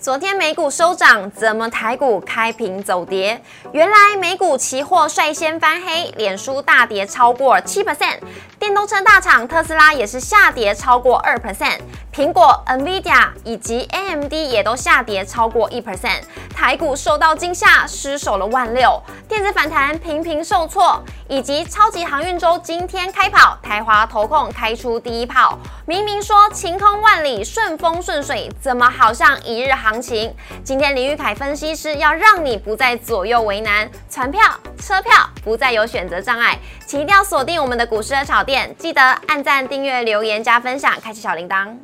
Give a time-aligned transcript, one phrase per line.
[0.00, 3.38] 昨天美股收涨，怎么台股开平走跌？
[3.70, 8.16] 原来美股期货率先翻黑，脸书大跌超过七 percent，
[8.58, 11.80] 电动车大厂特斯拉也是下跌超过二 percent，
[12.20, 16.20] 苹果、NVIDIA 以及 AMD 也都下跌超过一 percent，
[16.54, 29.72] 台股受到惊吓，失守了万六，电子反弹频频受挫，以及超级航运周今天开跑，台华投控开出第一炮，明明说晴空万里、顺风顺水，怎么好像一日？
[29.72, 34.42] 行情，今天林玉凯分析师要让你不再左右为难，船票、
[34.78, 35.10] 车票
[35.42, 41.74] 不再有选择障碍，请一定要锁定我们的股市的炒店，记得按赞、订阅、留言、加分享，开启小铃铛。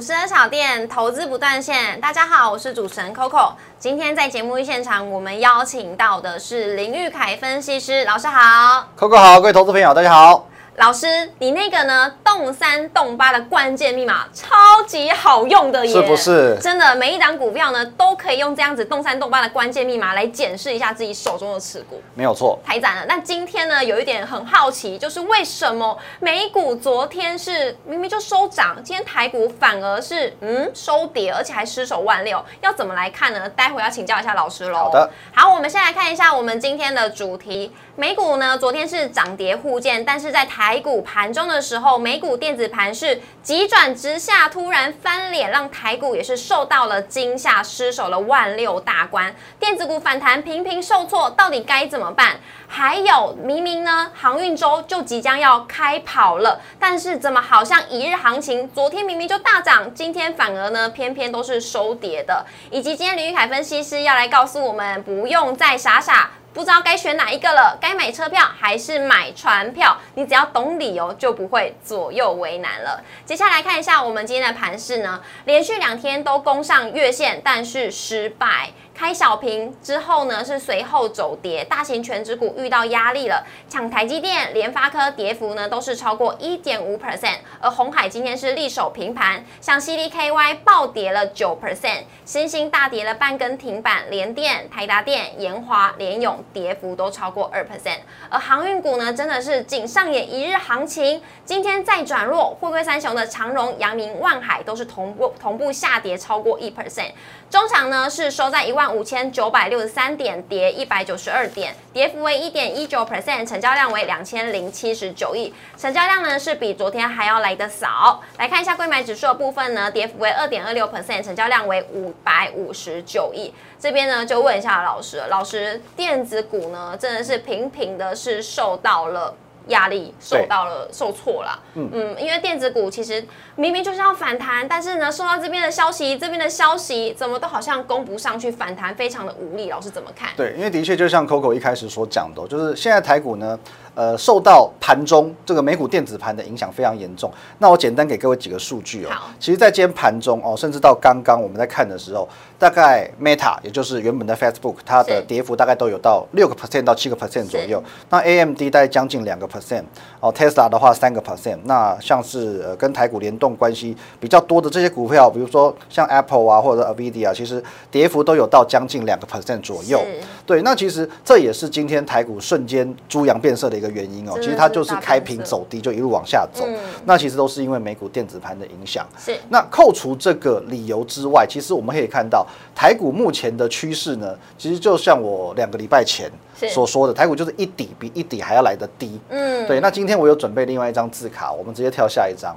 [0.00, 2.00] 股市的炒店，投资不断线。
[2.00, 3.52] 大家好，我是主持人 Coco。
[3.78, 10.46] 今天在节目现场，我们邀请到的是林玉凯分析师老师好，Coco 好，各位投资朋友大家好。
[10.80, 12.10] 老师，你那个呢？
[12.24, 16.56] 动三动八的关键密码超级好用的耶，是不是？
[16.58, 23.04] 真的，每一档股票呢都可以用这样子动三动八的关键密码来检视一下自己手中的持股，没有错，太赞了。
[23.06, 33.46] 那今天呢，有一点很好奇，就是为什么美股昨天是明明就收涨，今天台股反而是嗯收跌，而且还失守万六，要怎么来看呢？
[33.50, 34.84] 待会要请教一下老师喽。
[34.84, 37.70] 好的，好，我们先来看一下我们今天的主题。
[37.96, 52.36] 美股呢，昨天是涨跌互见，但是在台台股盘中的时候，美股电子盘是急转直下，突然翻脸，让台股也是受到了惊吓，失守了万六大关，电子股反弹频频受挫，到底该怎么办？
[52.68, 66.30] 还有明明呢，航运周就即将要开跑了，但是怎么好像一日行情，昨天明明就大涨，今天反而呢，偏偏都是收跌的，以及今天林玉凯分析师要来告诉我们，不用再傻傻。
[66.52, 69.96] 不知道该选哪一个了，该买车票还是买船票？
[70.14, 73.02] 你只要懂理由，就不会左右为难了。
[73.24, 78.70] 接下来看一下我们今天的盘势呢，连续两天都攻上月线，但是失败。
[79.00, 107.12] 开小平之后呢，是随后走跌，大型全指股遇到压力了，抢台积电、联发科跌幅呢都是超过一点五 percent，而红海今天是力守平盘，像 CDKY 暴跌了九 percent，新兴大跌了半根停板，联电、台达电、研华、联永跌幅都超过二 percent，而航运股呢真的是仅上演一日行情，今天再转弱，汇贵三雄的长荣、阳明、万海都是同步同步下跌超过一 percent，
[107.48, 108.89] 中场呢是收在一万。
[108.94, 118.22] 五千九百六十三点，跌一百九十二点，跌幅为一点一九 percent，成交量为两千零七十九亿，成交量呢是比昨天还要来的少。
[118.38, 123.52] 来看一下贵买指数的部分呢，跌幅为二点二六 percent，成交量为五百五十九亿。
[123.78, 129.34] 这边呢就问一下老师，老师，电子股呢真的是频频的是受到了。
[129.70, 133.24] 压力受到了受挫了，嗯嗯，因为电子股其实
[133.56, 139.70] 明明就是要反弹，但是呢，受到这边的消息，这边的消息怎么都好像攻不上去，反弹非常的无力。
[139.70, 140.28] 老师怎么看？
[140.36, 143.58] 对，因为的确就像 Coco 一开始所讲的，就是现在台股呢。
[143.94, 147.30] 呃，受到盘中这个美股电子盘的影响非常严重。
[147.58, 149.10] 那我简单给各位几个数据哦。
[149.38, 157.82] 其实，在今天盘中哦，甚至到刚刚我们在看的时候，大概 Meta 也就是原本的 Facebook，它的跌幅大概都有到六个 percent 到七个 percent 左右。
[158.10, 159.82] 那 AMD 大概将近两个 percent
[160.20, 161.58] 哦，Tesla 的话三个 percent。
[161.64, 170.00] 那像是呃跟台股联动关系比较多的这些股票，比如说像 Apple 啊或者 Nvidia，其实跌幅都有到将近两个 percent 左右。
[170.46, 173.79] 对，那其实这也是今天台股瞬间猪羊变色的。
[173.80, 176.66] 一个原因哦，其实它就是开平走低，就一路往下走。
[177.06, 179.06] 那其实都是因为美股电子盘的影响。
[179.18, 179.34] 是。
[179.48, 186.30] 那扣除这个理由之外，其实我们可以看到台股目前的趋势呢，其实就像我两个礼拜前
[186.68, 189.18] 所说的，台股就是一底比一底还要来得低。
[189.30, 189.66] 嗯。
[189.66, 189.80] 对。
[189.80, 192.54] 那今天我有准备另外一张字卡，我们直接跳下一张。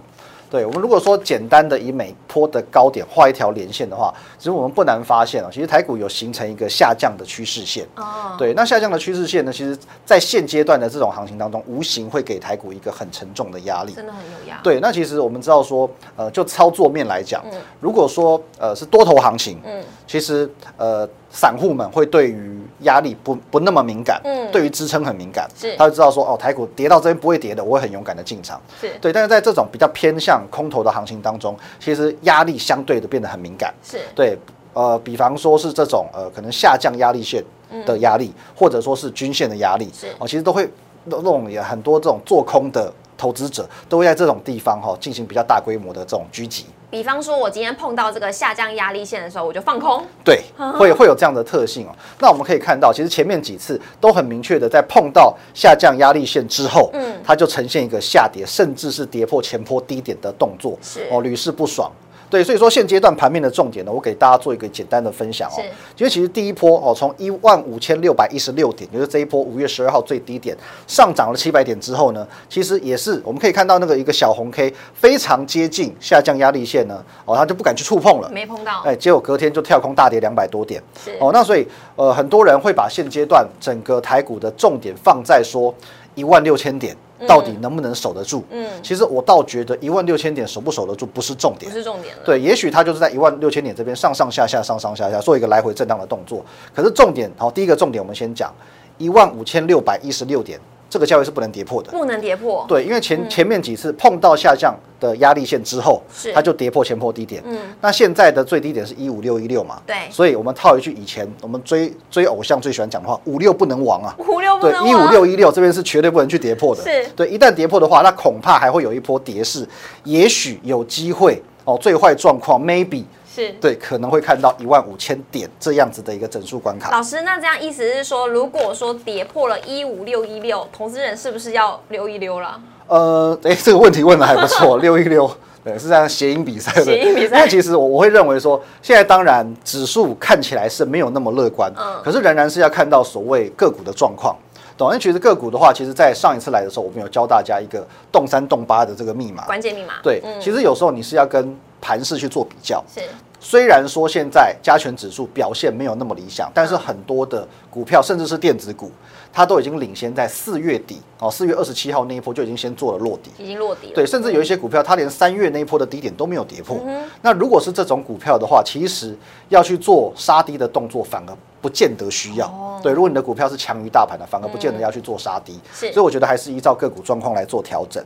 [0.53, 7.88] 对我们如果说简单的以每波的高点画一条连线的话，其实我们不难发现啊，其实台股有形成一个下降的趋势线。
[7.96, 13.94] 哦，对，那下降的趋势线呢，其实在现阶段的这种行情当中，无形会给台股一个很沉重的压力。
[13.94, 14.59] 真的很有压。
[14.61, 17.44] 对，那其实我们知道说，呃，就操作面来讲，
[17.79, 20.47] 如果说呃是多头行情，嗯，其实
[20.78, 21.09] 呃。
[21.34, 28.91] 散户们会对于压力不不那么敏感，嗯，对于支撑很敏感，是，他就知道说，哦，台股跌到这边不会跌的，我会很勇敢的进场，是。
[29.02, 29.12] 对。
[29.12, 33.97] 但是在这种比较偏向空头的行情当中，其实压力相对的变得很敏感，是。
[34.14, 34.38] 对，
[34.74, 37.44] 呃，比方说是这种呃可能下降压力线
[37.84, 40.08] 的压力，或者说是均线的压力，是。
[40.20, 40.70] 哦，其实都会
[41.06, 46.66] 那种也很多这种做空的投资者都会在这种地方哈进行比较大规模的这种狙击。
[46.90, 50.06] 比方说，我今天碰到这个下降压力线的时候，我就放空。
[50.24, 50.44] 对，
[50.78, 51.90] 会会有这样的特性哦。
[52.20, 61.92] 那我们可以看到，其实前面几次都很明确的，在碰到下降压力线之后，嗯，它就呈现一个下跌，甚至是跌破前坡低点的动作，是哦，屡试不爽。
[62.34, 65.62] 对，所以说现阶段盘面的重点呢，我给大家做一个简单的分享哦。
[65.96, 70.58] 因为其实第一波哦，从一万五千六百一十六点，就是这一波五月十二号最低点
[70.88, 80.82] 上涨了七百点之后呢，其实也是我们可以看到那个一个小红 K 非常接近下降压力线呢，哦，它就不敢去触碰了，没碰到，哎，结果隔天就跳空大跌两百多点，
[81.20, 85.72] 哦，那所以呃，很多人会把现阶段整个台股的重点放在说
[86.16, 86.96] 一万六千点。
[87.26, 88.44] 到底能不能守得住？
[88.52, 96.44] 嗯，其实我倒觉得一万六千点守不守得住不是重点，不是重点对，也许它就是在一万六千点这边上上下下、上上下下做一个来回震荡的动作。
[96.76, 98.54] 可是重点，好，第一个重点我们先讲
[98.98, 100.60] 一万五千六百一十六点。
[100.93, 102.63] 这个价位是不能跌破的，不能跌破。
[102.67, 105.99] 对，因为前前面几次碰到下降的压力线之后，
[106.35, 107.41] 它就跌破前破低点。
[107.47, 109.81] 嗯，那现在的最低点是一五六一六嘛？
[109.87, 114.13] 对，所以我们套一句以前我们追追偶像最喜欢讲的话，五六不能亡啊！
[114.19, 114.84] 五六不能亡。
[114.84, 116.84] 对，一五六一六这边是绝对不能去跌破的。
[116.84, 119.67] 是，对，一旦跌破的话，那恐怕还会有一波跌势，
[120.03, 121.75] 也许有机会哦。
[121.81, 123.03] 最坏状况，maybe。
[123.34, 126.91] 是对，可能会看到一万五千点这样子的一个整数关卡。
[126.91, 132.62] 老师，那这样意思是说，如果说跌破了一五六一六，投资人是不是要溜一溜了？
[132.88, 135.30] 呃，哎，这个问题问的还不错， 溜一溜，
[135.64, 136.84] 对，是这样谐音比赛的。
[136.84, 137.40] 谐音比赛。
[137.40, 144.36] 那其实我我会认为说，现在当然指数看起来是没有那么乐观，嗯，可是仍然是要看到所谓个股的状况。
[144.78, 144.88] 懂？
[144.90, 149.94] 因为其实个股的话，其实，在上一次来的时候，我们有教大家一个动三动八的这个密码，关键密码。
[150.02, 152.82] 对，其实有时候你是要跟盘势去做比较。
[152.96, 153.02] 是。
[153.46, 158.90] 虽然说现在加权指数表现没有那么理想，但是很多的股票，甚至是电子股，
[159.34, 163.94] 它都已经领先在四月底哦，四月二十七号那一波就已经先做了落底，已经落底了。
[163.96, 166.80] 对，甚至有一些股票，它连三月那一波的低点都没有跌破。
[167.22, 169.14] 那如果是这种股票的话，其实
[169.50, 172.79] 要去做杀低的动作，反而不见得需要。
[172.82, 175.59] 对，如果你的股票是强于大盘的，反而不见得要去做杀低。
[175.74, 178.02] 所以我觉得还是依照个股状况来做调整。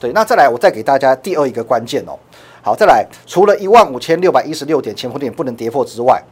[0.00, 2.18] 对，那再来，我再给大家第二一个关键哦。
[2.62, 6.22] 好，再来，除了一万五千六百一十六点前坡点不能跌破之外，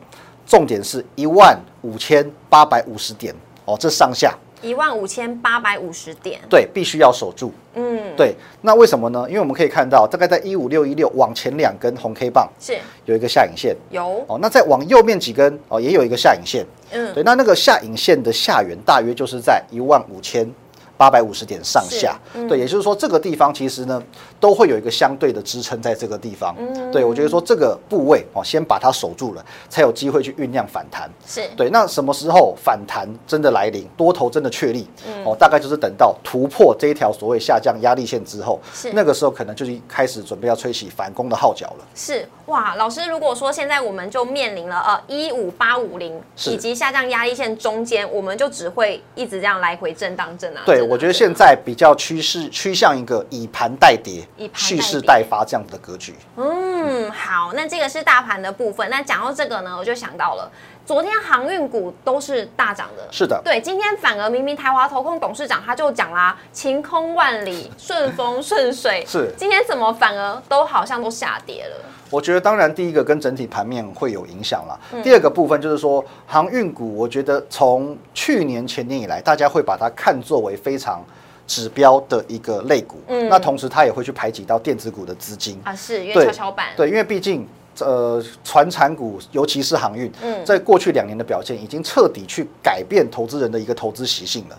[0.47, 3.35] 重点是一万五千八百五十点
[3.65, 7.53] 哦，这上下一万五千八百五十点，对，必须要守住。
[7.75, 9.25] 嗯，对，那为什么呢？
[9.29, 16.67] 因为我们可以看到，大概在一五六一六往前两根红 K 棒是有一个下影线，有哦，那再往右面几根哦，也有一个下影线。
[16.91, 20.51] 嗯，对，那那个下影线的下缘大约就是在一万五千。
[20.99, 22.19] 八百五十点上下，
[22.49, 24.03] 对，也就是说这个地方其实呢
[24.41, 26.57] 都会有一个相对的支撑在这个地方。
[26.91, 31.09] 对我觉得说这个部位哦，先把它守住了，才有机会去酝酿反弹。
[31.25, 34.89] 是对，那什么时候反弹真的来临，多头真的确立
[35.25, 41.87] 哦，大概就是等到突破这一条所谓下降压力线之后，是那个时候可能就是开始准备要吹起反攻的号角了。
[41.95, 50.63] 是哇，老师，如果说现在我们就面临了呃一五八五零以及下降压力线中间，我们就只会一直这样来回震荡震啊。
[50.67, 50.88] 对。
[50.89, 56.15] 我觉得现在比较趋势趋向一个以盘代跌、蓄势待发这样子的格局。
[56.37, 58.89] 嗯，好，那这个是大盘的部分。
[58.89, 60.51] 那讲到这个呢，我就想到了，
[60.89, 63.07] 昨天航运股都是大涨的。
[63.13, 69.05] 是的，对，今天反而明明台华投控董事长他就讲啦，晴空万里，顺风顺水。
[69.07, 71.77] 是，今天怎么反而都好像都下跌了？
[72.09, 74.81] 我觉得当然，第一个跟整体盘面会有影响啦。
[75.03, 81.05] 第二个部分就是说，航运股，我觉得从去年前年以来，大家会把它看作为非常
[81.47, 82.97] 指标的一个类股。
[83.09, 86.69] 嗯，那同时它也会去排挤到电子股的资金啊，是因为跷跷板。
[86.75, 87.47] 对，因为毕竟
[87.81, 90.11] 呃，船产股尤其是航运，
[90.45, 94.59] 在过去两年的表现已经彻底去改变投资人的一个投资习性了。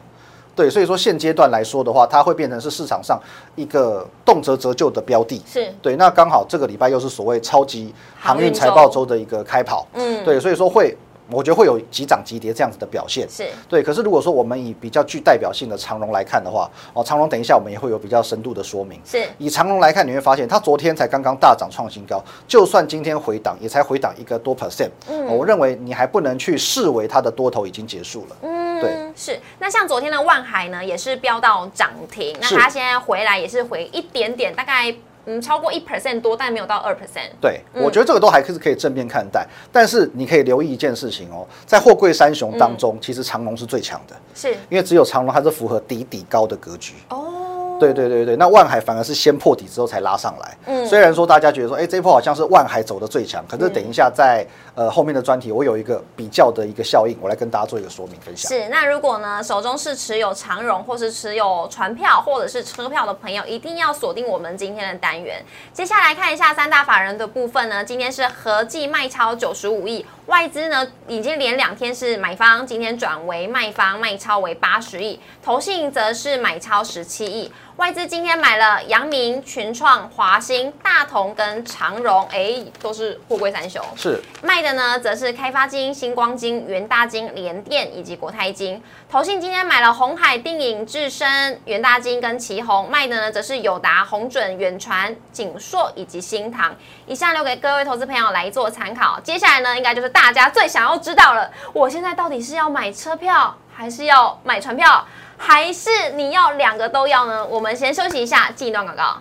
[0.55, 3.17] 对，所以说现阶段来说的话，它会变成是市场上
[3.55, 5.41] 一个动辄折旧的标的。
[5.45, 9.87] 是对，那刚好这个礼拜又是所谓超级航运财报周的一个开跑。
[9.93, 10.97] 嗯，对，所以说会。
[11.31, 13.83] 我觉得会有急涨急跌这样子的表现，是对。
[13.83, 18.99] 可是如果说我们以比较具代表性的长龙来看的话，哦，长龙等一下我们也会有比较深度的说明。
[19.05, 24.89] 是以长龙来看，你会发现它昨天才刚刚大涨创新高，就算今天回档，也才回档一个多 percent。
[25.07, 28.35] 嗯，我认为你还不能去视为它的多头已经结束了。
[28.41, 29.39] 嗯，对，是。
[29.59, 34.95] 那像昨天的万海呢，也是飙到涨停，那它现在回来也是回一点点，大概。
[35.31, 37.29] 嗯，超过一 percent 多，但没有到二 percent。
[37.39, 39.47] 对，我觉得这个都还是可以正面看待。
[39.71, 46.95] 但是你可以留意一件事情哦，在货柜三雄当中，其实长隆是最强的，是因为只有长隆它是符合底底高的格局。
[47.09, 47.38] 哦，
[47.79, 50.57] 对对对对，那万海反而是先破底之后才拉上来。
[50.65, 54.45] 嗯，虽然说大家觉得说，哎，这波好像是万海走的最强，可是等一下在
[54.75, 58.49] 呃后面的专题，我有一个比较的一个效应，我来跟大家做一个说明分享。
[58.49, 65.43] 是，那如果呢手中是持有长荣或是持有船票或者是车票的朋友，一定要锁定我们今天的单元。
[65.73, 77.51] 接下来看一下三大法人的部分呢，今天是合计卖超九十五亿，外资呢已经连两天是买方，今天转为卖方，卖超为八十亿，投信则是买超十七亿。
[77.77, 83.83] 外资今天买了阳明、群创、华兴、大同跟长荣，哎，都是货柜三雄。
[83.95, 88.79] 是卖的呢，则是开发金、星光金、元大金、联电以及国泰金。
[89.11, 96.75] 投信今天买了红海、定影、智深、元大金跟旗宏，卖的呢，则是友达、宏准、远传、景硕以及新唐。
[97.07, 99.19] 以上留给各位投资朋友来做参考。
[99.21, 105.03] 接下来呢，应该就是大家最想要知道了，我现在到底是要买车票还是要买船票？
[105.39, 107.43] 还是你要两个都要呢？
[107.43, 109.19] 我们先休息一下，进一段广告。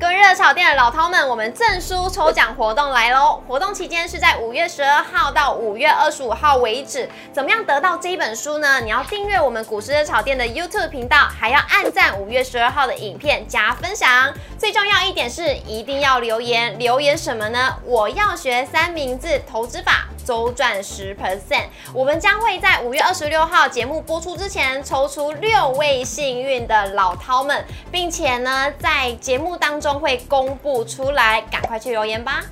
[0.00, 3.42] 各位热炒店的老饕们，我们证书抽奖活动来喽！
[3.46, 7.06] 活动期间是在五月十二号到五月二十五号为止。
[7.34, 8.80] 怎么样得到这一本书呢？
[8.80, 14.32] 你要订阅我们股市热炒店的 YouTube 频道，还要按赞五月十二号的影片加分享。
[14.56, 16.78] 最重要一点是，一定要留言。
[16.78, 17.76] 留言什么呢？
[17.84, 20.06] 我要学三明治投资法。
[20.30, 32.44] 周赚十 percent，我们将会在五月二十六号节目播出之前抽出六位幸运的老饕们，并且呢，在节目当中会公布出来，赶快去留言吧。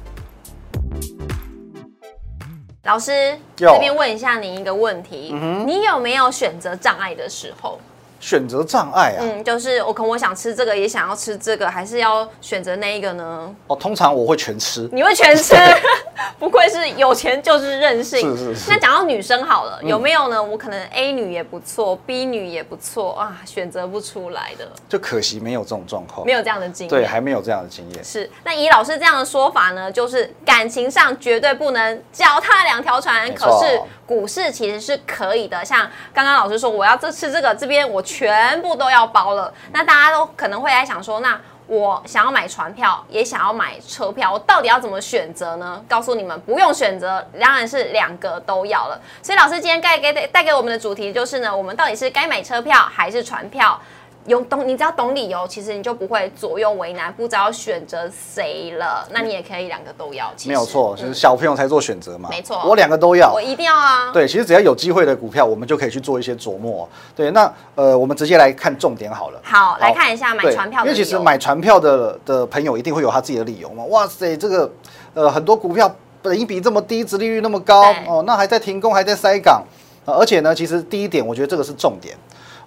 [2.82, 5.32] 老师，这边问一下您一个问题，
[5.64, 7.78] 你有没有选择障碍的时候？
[8.20, 13.54] 选择障碍啊，嗯，就是我可能我想吃这个，也想要吃这个，还是要选择那一个呢？
[13.68, 14.88] 哦，通常我会全吃。
[14.92, 15.54] 你会全吃？
[16.37, 18.37] 不愧是有钱就是任性。
[18.37, 18.70] 是是是。
[18.70, 20.42] 那讲到女生好了，有没有呢？
[20.42, 24.68] 我可能 A 女也不错，B 女也不错啊，选择不出来的。
[24.88, 26.90] 就可惜没有这种状况，没有这样的经验。
[26.90, 28.04] 对，还没有这样的经验。
[28.04, 28.28] 是。
[28.44, 35.64] 那以老师这样的说法呢，就是感情上绝对不能脚踏两条船，可是股市其实是可以的。
[35.64, 38.02] 像刚刚老师说，我要这吃这个，这边我。
[38.09, 45.85] 全部都要包了，那大家都可能会来想说，那我想要买船票，也想要买车票，我到底要怎么选择呢？
[45.87, 48.99] 告诉你们，不用选择，当然是两个都要了。
[49.23, 53.79] 所以老师今天带给带给我们的主题就是呢，我们到底是该买车票还是船票？
[54.26, 59.06] 有懂，你只要懂理由，其实你就不会左右为难，不知道选择谁了。
[59.10, 62.28] 那你也可以两个都要，没有错，就是小朋友才做选择嘛。
[62.30, 64.12] 没错，我两个都要，我一定要啊。
[64.12, 66.87] 对，其实只要有机会的股票，我们就可以去做一些琢磨。
[67.16, 69.40] 对，那呃，我们直接来看重点好了。
[69.42, 73.82] 好，来看一下买船票，因为其实买船票的的朋友一定会有他自己的理由嘛。
[73.84, 74.70] 哇塞，这个
[75.14, 79.62] 呃很多股票本一比这么低，殖利率那么高哦，那还在停工，还在塞港，
[80.04, 82.14] 而且呢，其实第一点，我觉得这个是重点。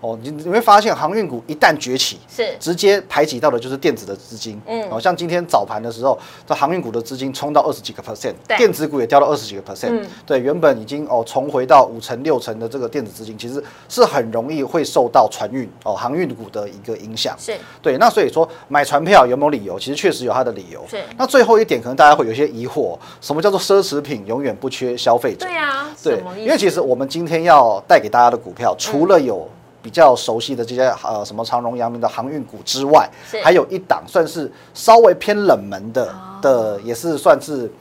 [0.02, 4.60] 哦，你你会发现航运股一旦崛起，是直接排挤到的就是电子的资金。
[4.66, 9.90] 嗯，哦，像今天早盘的时候，这航运股的资金冲到二十几个 percent，电子股也掉到二十几个 percent。
[9.92, 17.36] 嗯，对，原本已经哦重回到五成六成的这个电子资金，其实是很容易会受到船运哦航运股的一个影响。
[17.38, 19.78] 是，对，那所以说买船票有没有理由？
[19.80, 20.84] 其实确实有它的理由。
[20.90, 25.46] 是，那最后一点可能大家会有些疑惑，什么叫做奢侈品永远不缺消费者？
[25.46, 29.48] 对啊，对，因为其实我们今天要带给大家的股票，除了有
[29.82, 33.10] 比较熟悉的这些呃什么长荣、阳明的航运股之外，
[33.44, 37.72] 还有一档算是稍微偏冷门的的，也是算是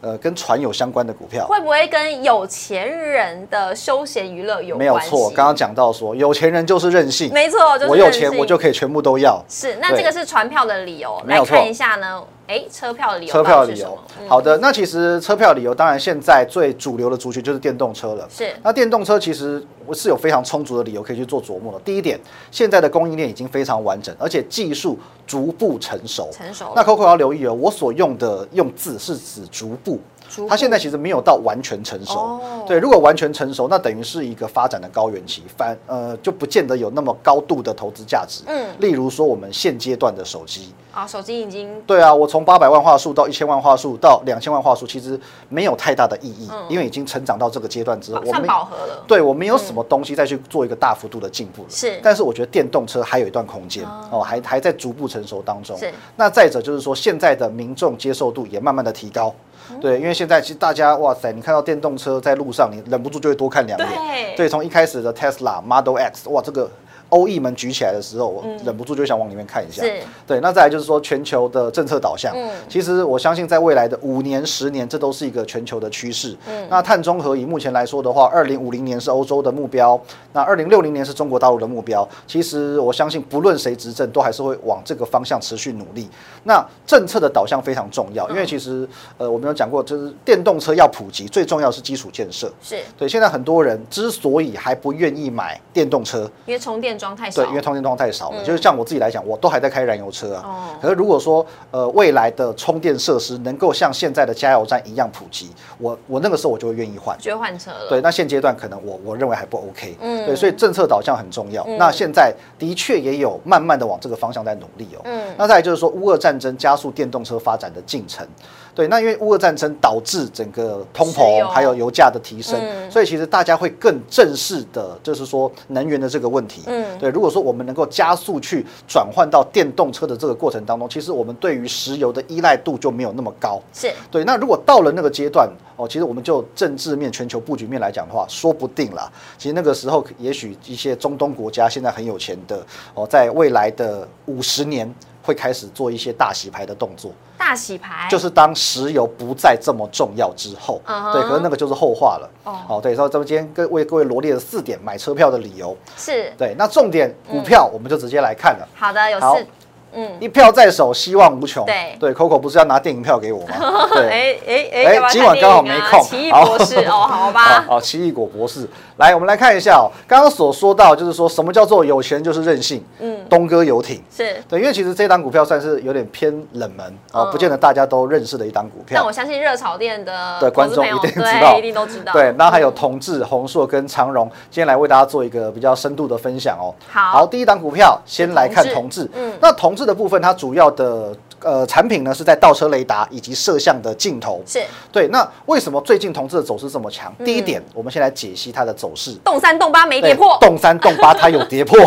[0.00, 1.46] 呃跟船有相关的股票。
[1.46, 4.76] 会不会跟有钱人的休闲娱乐有？
[4.76, 9.42] 没有错，刚刚讲到说有钱人就是任性，没错，我有钱我就可以全部都要。
[9.48, 12.22] 是，那这个是船票的理由，来看一下呢。
[12.50, 13.96] 哎，车票的理由，车票的理由。
[14.26, 18.28] 好的，那其实车票理由，当然现在最主流的族群就是电动车了。
[18.28, 21.78] 是，那电动车其实我是有非常充足的理由可以去做琢磨的。
[21.84, 22.18] 第一点，
[22.50, 26.28] 现在的供应链已经非常完整，而且技术逐步成熟。
[26.32, 26.72] 成熟。
[26.74, 30.00] 那 Coco 要留意哦，我所用的用字是指逐步。
[30.48, 38.42] 它现在其实没有到完全成熟，对，如果完全成熟，那等于是一个发展的高原期，反呃就不见得有那么高度的投资价值。
[38.46, 40.72] 嗯，例如说我们现阶段的手机。
[40.92, 45.18] 啊，手机已经对啊，我从八百万画素到一千万画素到两千万画素，其实
[45.48, 51.68] 没有太大的意义，因为已经成长到这个阶段之后，我们饱和了，对我没有什么东西再去做一个大幅度的进步了。
[51.70, 55.78] 是，但是我觉得电动车还有一段空间哦，还还在逐步成熟当中。
[55.78, 59.32] 是，那再者就是说，现在的民众接受度也慢慢的提高。
[59.80, 63.88] 对，因为现在其实大家哇塞，你看到电动车在路上，你忍不住就会多看两眼。
[63.88, 66.70] 对，对，从一开始的 Tesla Model X，哇，这个
[67.10, 69.82] 欧意门举起来的时候，我忍不住就想往里面看一下。
[70.26, 70.40] 对。
[70.40, 76.36] 那再来就是说全球的政策导向，嗯，其实我相信在未来的五年、十年，这都是一个全球的趋势。
[76.48, 80.00] 嗯，那碳中和以目前来说的话，二零五零年是欧洲的目标，
[80.32, 82.08] 那二零六零年是中国大陆的目标。
[82.26, 86.08] 其实我相信，不论谁执政，都还是会往这个方向持续努力。
[86.44, 88.88] 那政策的导向非常重要，因为其实
[89.18, 92.50] 呃，我们有讲过，就是电动车要普及，最重要是基础建设。
[92.62, 93.08] 是对。
[93.08, 97.42] 现在很多人之所以还不愿意买电动车，因为充电桩太少。
[97.42, 98.44] 对，因为充电桩太少了。
[98.44, 100.44] 就是像我自己来讲，我都还在开燃油车啊。
[100.44, 100.78] 哦。
[100.80, 107.88] 可是如果说呃未来的充电设施能够像现在的加油站一样普及，我我那个时候我就会愿意换，就换车了。
[107.88, 109.96] 对，那现阶段可能我我认为还不 OK。
[110.00, 110.26] 嗯。
[110.26, 111.66] 对，所以政策导向很重要。
[111.78, 115.00] 那现在的确也有慢慢的往这个方向在努力哦。
[115.04, 115.34] 嗯。
[115.38, 118.26] 那再就是说，乌俄战争加速电动车发展的进程。
[118.72, 126.62] 对，那因为乌俄战争导致整个通膨还有油价的提升，所以其实大家会更正视的，就是说能源的这个问题。
[126.66, 133.60] 嗯，对，如果说我们能够加速去转换到电动车的这个过程当中，其实我们对于石油的依赖度就没有那么高。
[133.72, 139.10] 是对，那如果到了那个阶段哦，其实我们就政治面、全球布局面来讲的话，说不定啦。
[139.38, 144.92] 其实那个时候，也许一些中东国家现在很有钱的哦，在未来的五十年。
[145.22, 150.80] 会开始做一些大洗牌的动作，大洗牌就是当石油不再这么重要之后，
[151.12, 152.30] 对，可是那个就是后话了。
[152.44, 156.54] 哦，对，所以咱们今天跟为各位罗列了四点买车票的理由，是对。
[156.58, 158.68] 那重点股票我们就直接来看了。
[158.74, 159.46] 好的，有四。
[159.92, 161.64] 嗯，一票在手，希望无穷。
[161.66, 163.54] 对对，Coco 不是要拿电影票给我吗？
[163.94, 166.02] 对，哎哎哎，今晚刚好没空。
[166.02, 167.64] 奇异博士 哦，好吧。
[167.68, 168.68] 哦，奇异果博士，
[168.98, 169.90] 来，我们来看一下哦。
[170.06, 172.84] 刚刚所说到，就是说什么叫做有钱就是任性。
[173.00, 178.96] 嗯，东哥游艇是对，因为其实这档股票算是有点偏冷门啊，不见得大家都认识的一档股票。
[178.96, 182.12] 但我相信热炒店的的观众一定知道，一定都知道。
[182.12, 186.74] 对，那还有同志、宏硕跟长荣，今天来为大家做一个比较深度的分享哦。
[186.88, 189.08] 好，第一档股票先来看同志。
[189.14, 194.60] 嗯，那同志的部分，它主要的呃产品呢是在倒车雷达以及摄像的镜头，是
[194.92, 195.08] 对。
[195.08, 197.12] 那为什么最近同志的走势这么强？
[197.24, 199.12] 第一点，我们先来解析它的走势。
[199.24, 201.78] 动三动八没跌破，动三动八它有跌破。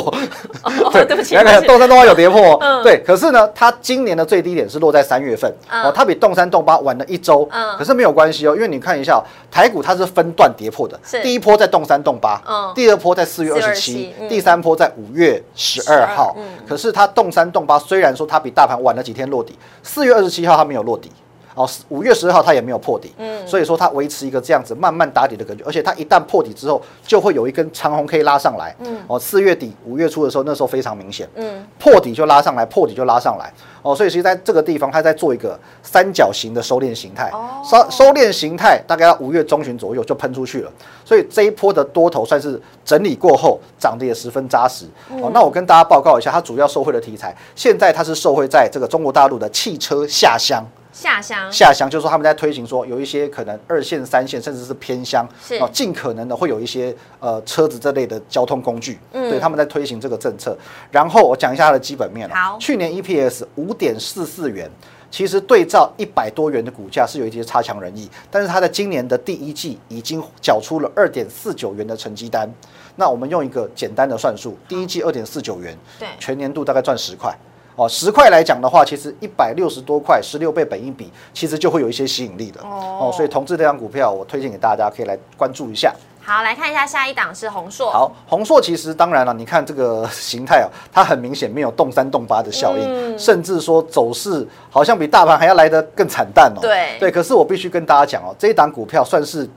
[0.91, 1.35] 对，对不起，
[1.67, 2.59] 动三动八有跌破。
[2.81, 7.47] 对，可是呢，它今年的最低点是落在三月份哦，它比动三动八晚了一周。
[7.51, 16.33] 嗯，可是没有关系哦，因为你看一下台股它是分段跌破的，第一波在动三动八，嗯，第二波在四月二十七，第三波在五月十二号。
[16.37, 19.42] 嗯，可是它动三动八虽然说它比大大盘晚了几天落
[19.81, 21.11] 四月二十七号它没有落底，
[21.55, 37.31] 哦，五月十二号它也没有破底，嗯，所以说它维持一个这样子慢慢打底的感觉，而且它一旦破底之后，就会有一根长红可以拉上来，嗯，哦，四月底五月初的时候，那时候非常明显，嗯，破底就拉上来，破底就拉上来，哦，所以其实在这个地方它在做一个三角形的收敛形态，
[37.63, 40.71] 收收敛形态大概要五月中旬左右就喷出去了，
[41.05, 44.85] 所以这一波的多头算是整理过后涨得也十分扎实，
[45.21, 50.65] 哦，那我跟大家报告一下，它主要受惠的题材，现在它是受惠在这个中国大陆的汽车下乡。
[50.93, 60.55] 下乡，下乡就是说他们在推行说有一些可能二线、三线甚至是偏乡，是哦，尽可能的会有一些呃车子这类的交通工具，嗯，对，他们在推行这个政策。
[60.91, 62.35] 然后我讲一下它的基本面了。
[62.35, 64.69] 好，去年 EPS 五点四四元，
[65.09, 72.47] 其实对照一百多元的股价是有一些差强人意，但是它在今年的第一季已经缴出了二点四九元的成绩单。
[72.95, 77.35] 那我们用一个简单的算术，第一季二点四九元，对，全年度大概赚十块。
[77.75, 82.61] 哦，十块来讲的话，其实一百六十多块，十六倍本一比，其实就会有一些吸引力的。
[82.61, 85.93] 哦，所以同志这张股票，我推荐给大家，可以来关注一下。
[86.25, 87.91] 好，来看一下下一档是宏硕。
[87.91, 96.59] 好，宏硕其实当然了，你看这个 形态啊，它很明显没有动三动八的效应，甚至说走势好像比大盘还要来得更惨淡哦。
[96.61, 99.49] 对对，可是我必须跟大家讲哦，这一档股票算是。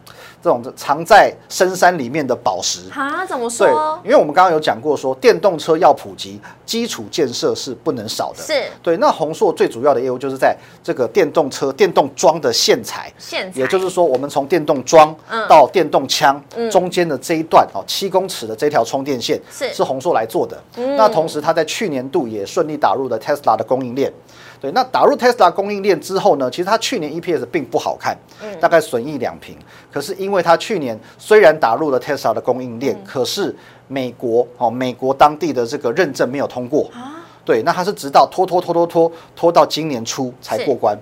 [0.47, 3.27] 这种藏在深山里面的宝石啊？
[3.27, 3.67] 怎么说？
[3.67, 8.45] 对，因为我们刚刚有讲过，说电动车要普及，基础建设是不能少的。
[8.45, 8.97] 是对。
[8.99, 15.13] 那宏硕最主要的业务就是在这个电动车电动桩的线材，线材，也就是说，我们从电动桩
[15.49, 20.57] 到电动枪中间的这一段哦，七公尺的这条充电线是是宏硕来做的。
[20.97, 24.13] 那同时，它在去年度也顺利打入了 Tesla 的供应链。
[24.61, 28.17] 对，那打入 Tesla 供应链之后呢，其实它去年 EPS 并不好看，
[28.61, 29.57] 大概损益两平。
[29.93, 33.55] 可是因为它去年虽然打入了 Tesla 的供应链，可是
[33.89, 37.23] 美国哦，美国当地的这个认证没有通过啊。
[37.45, 40.99] 对，那它是直到拖拖拖拖拖拖到今年初才过关。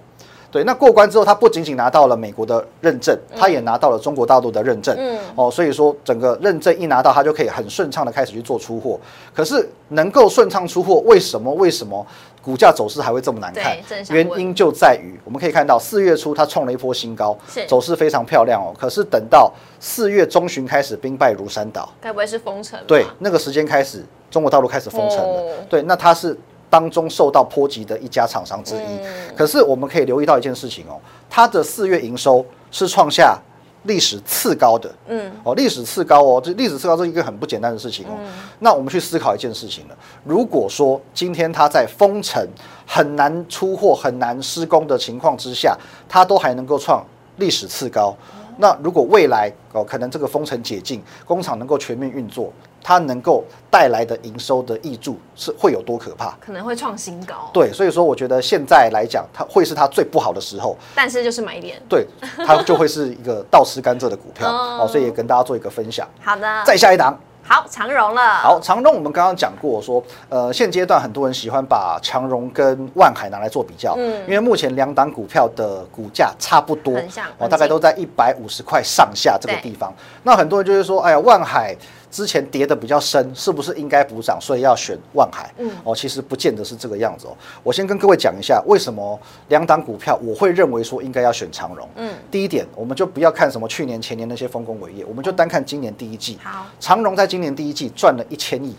[0.51, 4.95] 对，那过关之后，它不仅仅拿到了美国的认证，它也拿到了中国大陆的认证。
[4.97, 8.97] 嗯，哦，所以说整个认证一拿到，它就可以很顺畅的开始去做出货。
[9.35, 11.53] 可是能够顺畅出货，为什么？
[11.55, 12.07] 为什么？
[12.45, 13.77] 股价走势还会这么难看？
[14.11, 18.75] 原因就在于我们可以看到四月初它创了一波新高，走势非常漂亮哦。
[18.79, 22.79] 可是等到四月中旬开始兵败如山倒，该不会是封城？
[22.87, 25.43] 对，那个时间开始，中国大陆开始封城了。
[25.69, 29.35] 对，那它是当中受到波及的一家厂商之一。
[29.35, 33.39] 可是我们可以留意到一件事情哦，它的四月营收是创下。
[33.85, 38.11] 历史次高的，嗯，哦，历史次高哦，这历史次高是一个很不简单的事情哦。
[38.59, 42.47] 那我们去思考一件事情了，如果说今天它在封城
[42.87, 45.77] 很难出货、很难施工的情况之下，
[46.09, 47.05] 它都还能够创
[47.37, 48.17] 历史次高，
[48.57, 52.53] 那如果未来哦，可能这个封城解禁，工厂能够全面运作。
[52.87, 56.35] 它能够带来的营收的益助是会有多可怕？
[56.39, 57.49] 可能会创新高。
[57.51, 60.77] 对，所以说我觉得现在来讲，它会是它最不好的时候。
[60.95, 61.81] 但是就是买点。
[61.89, 62.07] 对，
[62.47, 64.51] 它就会是一个倒吃甘蔗的股票
[64.85, 66.07] 哦，所以也跟大家做一个分享。
[66.21, 67.19] 好的，再下一档。
[67.47, 68.23] 好，长荣了。
[68.43, 79.93] 好，长荣我们刚刚讲过，说呃，现阶段很多人喜欢把长荣跟万海拿来做比较，嗯，因为目前两档股票的股价差不多，很像，哦，大概都在一百五十块上下这个地方。
[80.23, 81.77] 那很多人就是说，哎呀，万海。
[82.15, 84.39] 之前跌的比较深，是不是应该补涨？
[84.41, 85.53] 所以要选万海。
[85.59, 87.37] 嗯，哦，其实不见得是这个样子哦。
[87.65, 91.89] 我先跟各位讲一下，为什么两档股票我会认为说应该要选长荣。
[91.97, 96.39] 嗯，第一点，我们就不要看什么去年、前年那些丰功伟业，我们就单看今年第一季。
[96.41, 98.77] 好，长荣在今年第一季赚了一千亿。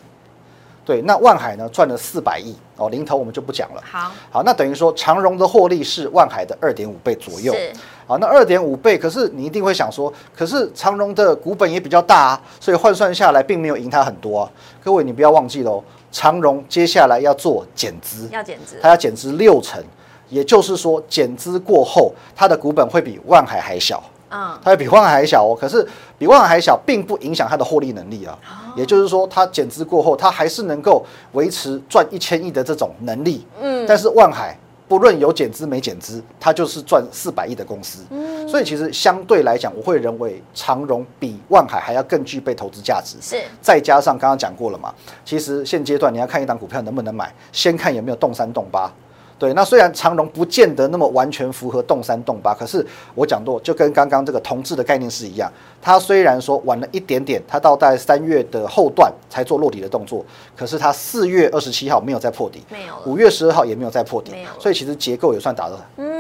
[0.85, 2.55] 对，那万海呢赚了四百亿。
[2.77, 3.81] 哦，零头我们就不讲了。
[3.89, 7.55] 好，好，那等于说长荣的获利是万海的二点五倍左右。
[8.05, 14.51] 好，那二点五倍，可是你一定会想说，可是长荣的股本也比较大啊，所以换算下来并没有赢它很多啊。
[14.83, 19.81] 各位，你不要忘记喽，长荣接下来要做减资，要减资，它要减资六成，
[20.27, 24.03] 也就是说减资过后，它的股本会比万海还小。
[24.29, 28.37] 嗯，它比万海还小哦，可是比万海还小，并不影响它的获利能力啊。
[28.75, 33.45] 也就是说，它减资过后，它还是能够维持赚一千亿的这种能力。
[33.61, 34.57] 嗯，但是万海。
[34.87, 38.05] 不论有减资没减资，它就是赚四百亿的公司。
[38.11, 43.17] 嗯，所以其实相对来讲，我会认为长荣比万海还要更具备投资价值。
[43.19, 44.93] 是，再加上刚刚讲过了嘛，
[45.25, 48.87] 其实现阶段你要看一档股票能不能买，先看有没有动三动八。
[49.37, 55.51] 对，那虽然长荣不见得那么完全符合动三动八，可是我讲过，就跟刚刚这个同志的概念是一样。
[55.85, 60.25] 它虽然说晚了一点点，它到在三月的后段才做落底的动作，
[60.57, 65.77] 可是它四月二十七号没有再破底，没有，五月十二号也没有再破底，所以其实结构也算打的，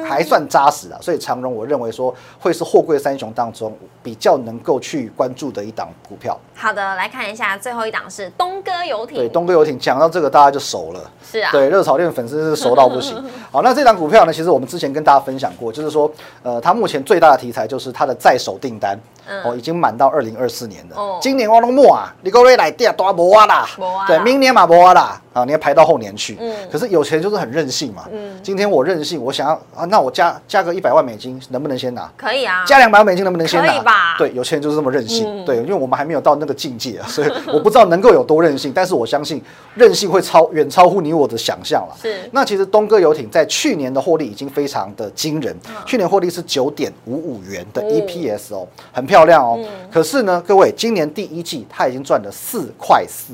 [0.07, 0.99] 还算扎实啊。
[1.01, 6.39] 所以长荣我认为说会是货柜三雄当中比较能够去关注的一档股票。
[6.53, 9.17] 好的，来看一下最后一档是东哥游艇。
[9.17, 13.19] 对，东哥游艇讲到这个大家就熟了，是啊，对，热炒店粉丝是熟到不行。
[13.51, 16.11] 好，那这档股票呢，其实我们之前跟大家分享过，就是说，
[16.43, 18.95] 呃，它目前最大的题材就是它的在手订单。
[19.43, 20.95] 哦，已经满到二零二四年了。
[20.95, 23.67] 哦，今年我都末啊，你各位来电多无啊啦。
[24.07, 25.21] 对，明年嘛无啊啦。
[25.33, 26.37] 啊，你要排到后年去。
[26.39, 26.55] 嗯。
[26.71, 28.05] 可是有钱就是很任性嘛。
[28.09, 28.39] 嗯。
[28.41, 32.09] 今天我任性，我想要啊，那我加加个一百万美金，能不能先拿？
[32.15, 32.63] 可以啊。
[32.65, 33.73] 加两百万美金能不能先拿？
[33.73, 34.15] 可以吧。
[34.17, 35.43] 对，有钱人就是这么任性。
[35.45, 38.71] 对，因为我们还没有到那个境界啊， 所以我不知道能够有多任性。
[38.73, 41.95] 但是我相信任性会超远超乎你我的想象了。
[42.01, 42.29] 是。
[42.31, 45.53] 那其实东哥游艇在去年的获利已经非常的惊人，
[45.85, 49.59] 去年获利是九点五五元的 EPS 哦，很漂亮哦。
[49.91, 53.33] 可是呢，各位，今年第一季它已经赚了四块四，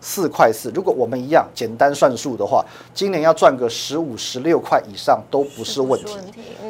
[0.00, 0.70] 四块四。
[0.74, 6.16] 如果我们一样简单算数的话，今年要赚个十五、十六块以上都不是问题，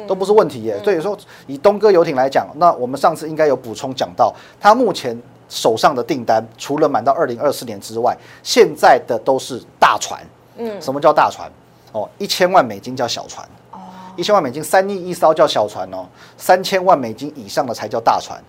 [0.07, 0.81] 都不是问题耶。
[0.83, 10.21] 所以说，以东哥游艇来讲，那我们上次应该有补充讲到，它目前手上的订单除了满到二零二四年之外，现在的都是大船。
[10.57, 11.49] 嗯，什么叫大船？
[11.91, 13.47] 哦，一千万美金叫小船。
[13.71, 13.79] 哦，
[14.15, 16.05] 一千万美金三亿一艘叫小船哦，
[16.37, 18.39] 三千万美金以上的才叫大船。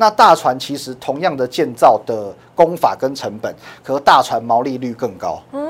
[0.00, 5.42] 那大船其实同样的建造的工法跟成本，可是大船毛利率更高。
[5.52, 5.60] 嗯，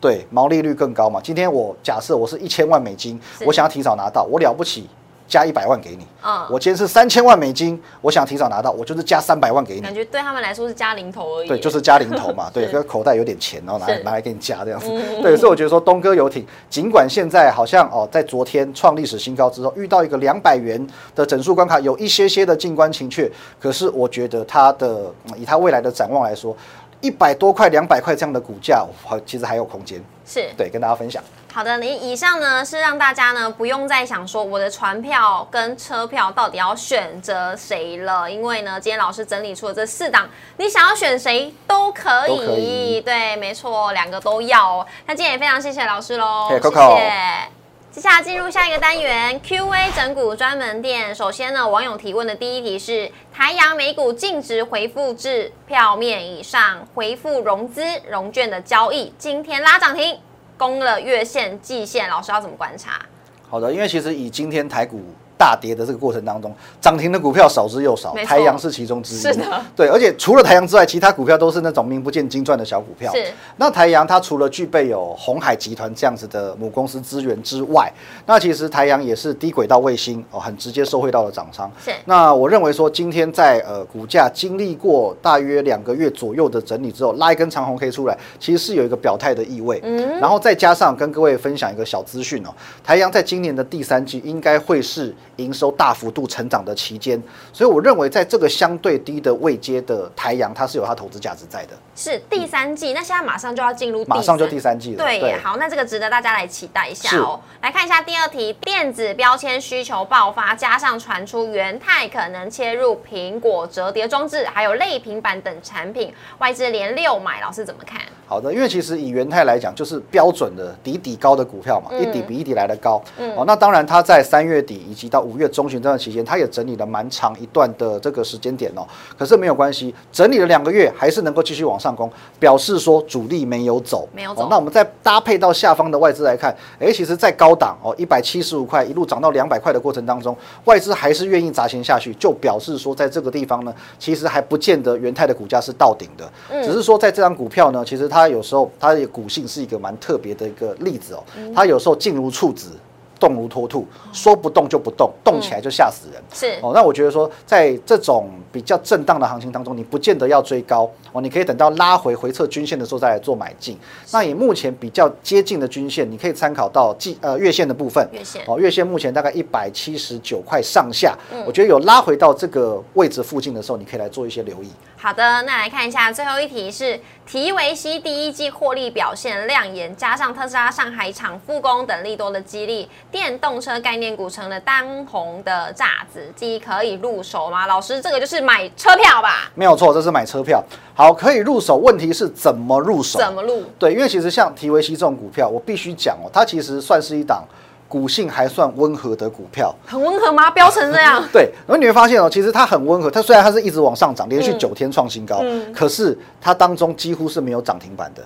[0.00, 1.20] 对，毛利率更高嘛。
[1.22, 4.88] 今天我假设我是一千万美金，我想要提早拿到，我了不起。
[5.28, 6.46] 加一百万给你啊！
[6.50, 9.80] 我今天是三千万美金，我想提早拿到，我就是加三百万给你。
[9.80, 11.48] 感觉对他们来说是加零头而已。
[11.48, 12.48] 对，就是加零头嘛。
[12.54, 14.88] 对，个口袋有点钱，然后拿拿来给你加这样子。
[15.22, 20.84] 对，所以我觉得说东哥游艇，尽管现在好像哦，在昨天创历史新高之后，遇到一个两百元
[21.14, 26.56] 的整数关卡，有一些些的静观情却，可是我觉得它的以它未来的展望来说，
[27.00, 28.86] 一百多块、两百块这样的股价，
[29.26, 30.00] 其实还有空间。
[30.24, 31.22] 是对，跟大家分享。
[31.56, 43.00] 好的，你以上呢是让大家呢不用再想说我的船票跟车票到底要选择谁了，因为呢今天老师整理出了这四档，你想要选谁都可以。
[43.00, 44.86] 对，没错，两个都要。
[45.06, 47.48] 那今天也非常谢谢老师喽，谢谢。
[47.90, 51.14] 接下来进入下一个单元 Q&A 整股专门店。
[51.14, 60.20] 首先呢，网友提问的第一题是：台阳美股净值回复至票面以上，回复融资融券的交易，今天拉涨停。
[60.56, 63.00] 攻了月线、季线，老师要怎么观察？
[63.48, 65.02] 好的，因为其实以今天台股。
[65.38, 69.20] 大跌的这个过程当中，涨停的股票少之又少，台阳是其中之一。
[69.20, 69.44] 是的，
[69.74, 73.12] 对，而且除了台阳之外，其他股票都是那种名不见经传的小股票。
[73.12, 73.24] 是。
[73.56, 77.92] 那台阳它除了具备有红海集团这样子的母公司资源之外，
[78.26, 81.70] 那其实台阳也是低轨道卫星哦，很直接受惠到了涨仓。
[81.84, 81.90] 是。
[82.06, 89.80] 那我认为说，今天在呃股价经历过大约两个月左右的整理之后，拉一根长红 K 出来，其实是有一个表态的意味。
[89.82, 90.18] 嗯。
[90.18, 92.50] 然后再加上跟各位分享一个小资讯哦，
[92.82, 96.06] 台阳在今年的第三季应该会是营收大幅。
[96.16, 97.22] 度成长的期间，
[97.52, 101.72] 所以我认为在这个相对低的位阶的台阳，它是有它投资价值在的。
[101.94, 105.04] 是第三季，那现在马上就要进入，马上就第三季了。
[105.04, 107.38] 对，好，那这个值得大家来期待一下哦。
[107.60, 118.00] 来看一下第二题，电子标签需求爆发，加上传出元泰可能切入苹果折叠装置，还有类平板等产品，外资连六买，老师怎么看？
[118.28, 123.00] 好的，因为其实以元泰来讲，就是标准的底底高的股票嘛，一底比一底来的高。
[123.36, 128.84] 哦，那当然它在三月底以及到五月中旬这段期间，它也整理了蛮长一段的这个时间点哦。
[129.16, 132.10] 可是没有关系，整理了两个月，还是能够继续往上攻，
[132.40, 134.08] 表示说主力没有走。
[134.12, 134.48] 没有走。
[134.50, 146.28] 那我们再搭配到下方的外资来看，哎，其实，在高档哦，一百七十五块一路涨到两百块的过程当中，外资还是愿意砸钱下去，就表示说在这个地方呢，其实还不见得元泰的股价是到顶的，
[146.64, 148.15] 只是说在这张股票呢，其实它。
[148.16, 151.22] 它有时候它的股性是一个蛮特别的一个例子哦，
[151.54, 152.70] 它有时候静如处子。
[153.18, 156.22] 动如脱兔，说不动就不动，动起来就吓死人。
[156.32, 163.78] 是哦，那我觉得说，在这种比较震荡的行情当中，你不见得要追高哦，你可以等到拉回回测均线的时候再来做买进。
[164.12, 168.06] 那以目前比较接近的均线，你可以参考到季呃月线的部分。
[168.12, 174.70] 月线哦，月线目前大概一百七十九块上下，我觉得有拉回到这个位置附近的时候，你可以来做一些留意。
[174.98, 182.88] 好的，那来看一下最后一题是提维西第一季获利表现亮眼，加上特斯拉上海厂复工等利多的激励。
[183.16, 187.66] 电动车概念股成了当红的炸子鸡，可以入手吗？
[187.66, 189.50] 老师，这个就是买车票吧？
[189.54, 190.62] 没有错，这是买车票。
[190.94, 191.78] 好，可以入手。
[191.78, 193.18] 问题是怎么入手？
[193.18, 193.62] 怎么入？
[193.78, 197.42] 对，因为其实像提维西这种股票，我必须讲哦，它其实算是一档
[197.88, 199.74] 股性还算温和的股票。
[199.86, 200.50] 很温和吗？
[200.50, 201.24] 飙成这样？
[201.32, 201.50] 对。
[201.66, 203.10] 然后你会发现哦，其实它很温和。
[203.10, 205.42] 它虽然它是一直往上涨，连续九天创新高，
[205.74, 208.22] 可是它当中几乎是没有涨停板的。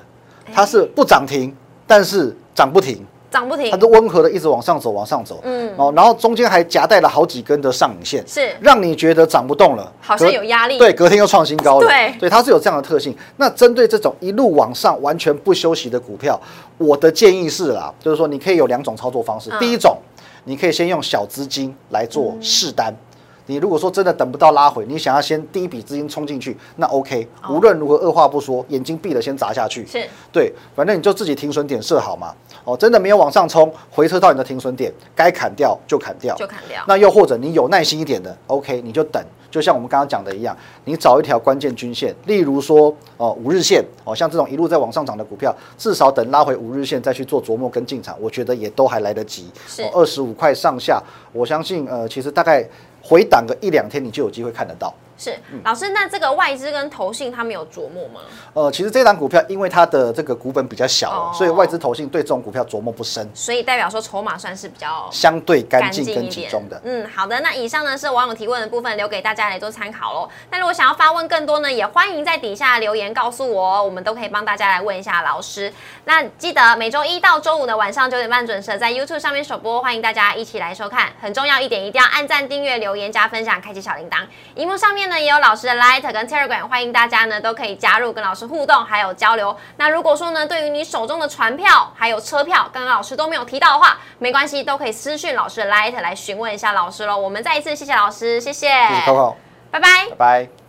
[0.53, 3.07] 它是不涨停，但是涨不停。
[3.31, 8.51] 涨不停，它是温和的一直往上走，往上走，嗯，哦，然后中间还夹带了好几根的上影线，是。
[8.61, 13.17] 让你觉得涨不动了，好像有压力，对，隔天又创新高了，对，对，它是有这样的特性。
[13.37, 16.39] 那针对这种一路往上完全不休息的股票，
[16.77, 19.97] 我的建议是啦，就是说你可以有两种操作方式，第一种，
[20.45, 22.93] 你可以先用小资金来做试单。
[23.51, 29.85] 你如果说真的等不到拉回，你想要先第一笔资金冲进去，那 OK，无论如何二话不说，眼睛闭了先砸下去。
[29.85, 32.33] 是，对，反正你就自己停损点设好嘛。
[32.63, 36.81] 哦，真的没有往上冲，回撤到你的停损点，该砍掉就砍掉，就砍掉。
[36.87, 49.51] 那又或者你有耐心一点的，OK，你就等，就像我们刚刚讲的一样，你找一条关键均线，例如说哦五日线，哦像这种一路在往上涨的股票，至少等拉回五日线再去做琢磨跟进场，我觉得也都还来得及。
[49.67, 52.65] 是二十五块上下，我相信呃其实大概。
[53.11, 54.95] 回档个一两天，你就有机会看得到。
[55.21, 58.23] 是老师，那这个外资跟投信他们有琢磨吗？
[58.55, 63.29] 呃，其实这档股票因为它的这个股本比较小，所以外资投信对这种股票琢磨不深。
[63.35, 66.81] 所以代表说筹码算是比较相对干净跟集中的。
[66.85, 67.39] 嗯，好的。
[67.41, 70.27] 那以上呢是网友提问的部分，留给大家来做参考喽。
[70.51, 75.71] 那如果想要发问更多呢，也欢迎在底下留言告诉我，我们都可以帮大家来问一下老师。
[76.07, 81.11] 那记得每周一到周五的晚上九点半准时在 YouTube 上面首播，欢迎大家一起来收看。
[81.21, 84.25] 很重要一点，一定要按赞、订阅、留言、加分享、开启小铃铛。
[84.55, 89.55] 荧幕上面呢也有老师的 Light 跟 Telegram，欢迎大家呢都可以加入跟老师互动还有交流。
[89.77, 97.19] 那如果说呢，对于你手中的船票还有车票，刚刚老师都没有提到的话，没关系，都可以私讯老师的 Light 来询问一下老师喽。
[97.19, 99.35] 我们再一次谢谢老师，谢谢，谢谢 Coco，
[99.71, 100.60] 拜拜，拜拜。